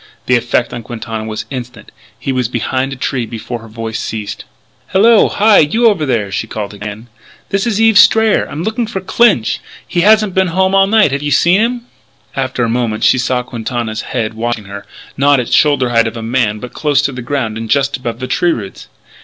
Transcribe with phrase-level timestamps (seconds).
[0.25, 4.45] The effect on Quintana was instant; he was behind a tree before her voice ceased.
[4.87, 5.29] "Hallo!
[5.29, 5.59] Hi!
[5.59, 7.07] You over there!" she called again.
[7.49, 8.47] "This is Eve Strayer.
[8.49, 9.59] I'm looking for Clinch!
[9.87, 11.11] He hasn't been home all night.
[11.11, 11.81] Have you seen him?"
[12.35, 14.87] After a moment she saw Quintana's head watching her,
[15.17, 17.95] not at the shoulder height of a man but close to the ground and just
[17.97, 18.87] above the tree roots.